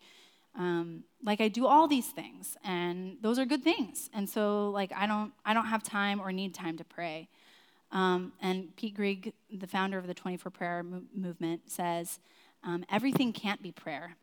[0.56, 4.10] Um, like I do all these things and those are good things.
[4.14, 7.30] And so like I don't I don't have time or need time to pray.
[7.92, 12.20] Um, and Pete Greig, the founder of the 24 Prayer mo- Movement, says
[12.64, 14.16] um, everything can't be prayer.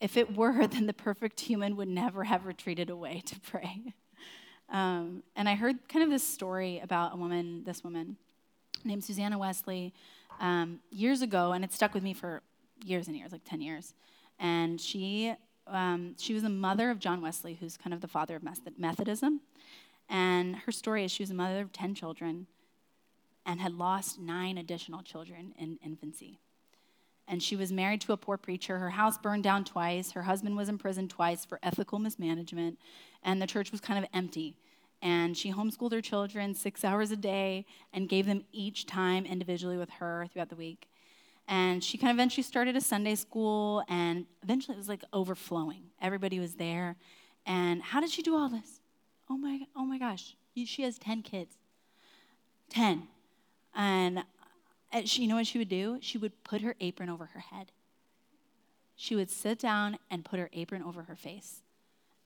[0.00, 3.94] If it were, then the perfect human would never have retreated away to pray.
[4.70, 8.16] Um, and I heard kind of this story about a woman, this woman
[8.84, 9.92] named Susanna Wesley,
[10.40, 12.42] um, years ago, and it stuck with me for
[12.84, 13.94] years and years, like 10 years.
[14.38, 15.34] And she,
[15.66, 18.42] um, she was the mother of John Wesley, who's kind of the father of
[18.78, 19.40] Methodism.
[20.08, 22.46] And her story is she was a mother of 10 children
[23.46, 26.40] and had lost nine additional children in infancy
[27.26, 28.78] and she was married to a poor preacher.
[28.78, 30.12] Her house burned down twice.
[30.12, 32.78] Her husband was imprisoned twice for ethical mismanagement,
[33.22, 34.56] and the church was kind of empty.
[35.00, 39.76] And she homeschooled her children six hours a day and gave them each time individually
[39.76, 40.88] with her throughout the week.
[41.46, 45.82] And she kind of eventually started a Sunday school, and eventually it was like overflowing.
[46.00, 46.96] Everybody was there.
[47.44, 48.80] And how did she do all this?
[49.28, 51.56] Oh my, oh my gosh, she has 10 kids.
[52.70, 53.08] 10.
[53.74, 54.24] And
[54.94, 55.98] and she, you know what she would do?
[56.00, 57.72] She would put her apron over her head.
[58.94, 61.62] She would sit down and put her apron over her face.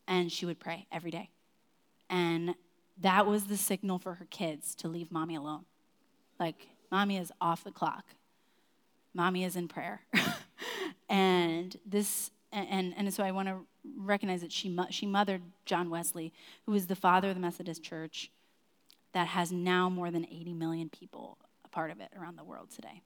[0.06, 1.30] And she would pray every day.
[2.10, 2.54] And
[3.00, 5.64] that was the signal for her kids to leave mommy alone.
[6.38, 8.04] Like, mommy is off the clock.
[9.14, 10.02] Mommy is in prayer.
[11.08, 13.58] and this, and, and so I want to
[13.96, 16.32] recognize that she, she mothered John Wesley,
[16.66, 18.30] who was the father of the Methodist Church
[19.12, 22.70] that has now more than 80 million people a part of it around the world
[22.70, 23.02] today.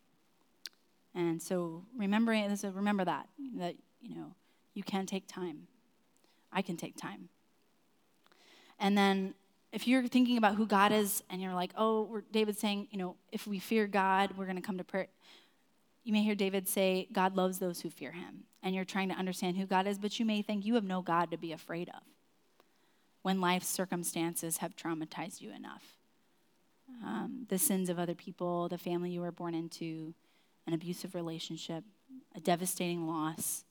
[1.14, 3.28] And so remembering so remember that
[3.58, 4.34] that you know
[4.74, 5.66] you can take time.
[6.52, 7.28] I can take time.
[8.78, 9.34] And then
[9.72, 13.16] if you're thinking about who God is and you're like, oh, David's saying, you know,
[13.30, 15.08] if we fear God, we're going to come to prayer.
[16.04, 18.44] You may hear David say, God loves those who fear him.
[18.62, 21.02] And you're trying to understand who God is, but you may think you have no
[21.02, 22.02] God to be afraid of
[23.22, 25.96] when life's circumstances have traumatized you enough
[27.02, 30.14] um, the sins of other people, the family you were born into,
[30.66, 31.84] an abusive relationship,
[32.34, 33.64] a devastating loss.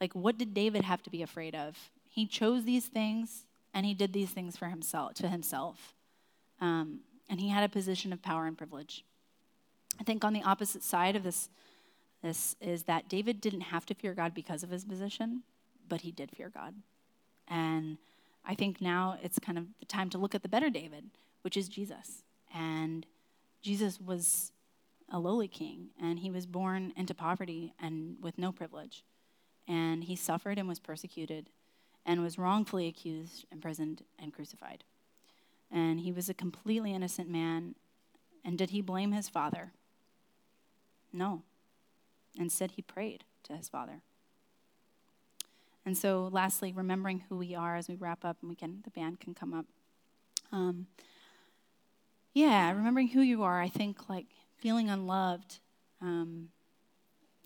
[0.00, 1.76] Like, what did David have to be afraid of?
[2.08, 5.94] He chose these things and he did these things for himself, to himself.
[6.60, 9.04] Um, and he had a position of power and privilege.
[9.98, 11.48] I think on the opposite side of this,
[12.22, 15.42] this is that David didn't have to fear God because of his position,
[15.88, 16.74] but he did fear God.
[17.48, 17.98] And
[18.44, 21.04] I think now it's kind of the time to look at the better David
[21.46, 22.24] which is Jesus.
[22.52, 23.06] And
[23.62, 24.50] Jesus was
[25.12, 29.04] a lowly king, and he was born into poverty and with no privilege.
[29.68, 31.50] And he suffered and was persecuted
[32.04, 34.82] and was wrongfully accused, imprisoned, and crucified.
[35.70, 37.76] And he was a completely innocent man.
[38.44, 39.70] And did he blame his father?
[41.12, 41.42] No.
[42.38, 44.02] Instead, he prayed to his father.
[45.84, 48.90] And so, lastly, remembering who we are as we wrap up, and we can the
[48.90, 49.66] band can come up.
[50.50, 50.88] Um,
[52.34, 54.26] yeah, remembering who you are, I think like
[54.58, 55.60] feeling unloved.
[56.02, 56.48] Um,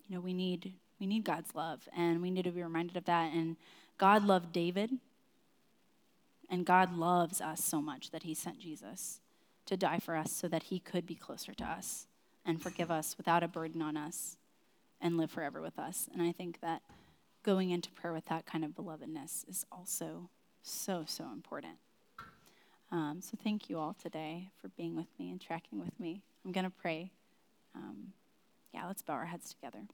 [0.08, 3.04] you know, we need we need God's love, and we need to be reminded of
[3.04, 3.32] that.
[3.34, 3.56] And
[3.98, 4.90] God loved David,
[6.48, 9.20] and God loves us so much that He sent Jesus
[9.66, 12.06] to die for us, so that He could be closer to us
[12.44, 14.36] and forgive us without a burden on us,
[15.00, 16.08] and live forever with us.
[16.12, 16.82] And I think that
[17.42, 20.28] going into prayer with that kind of belovedness is also
[20.62, 21.78] so so important.
[22.92, 26.22] Um, so thank you all today for being with me and tracking with me.
[26.44, 27.12] I'm going to pray.
[27.74, 28.12] Um,
[28.74, 29.86] yeah, let's bow our heads together.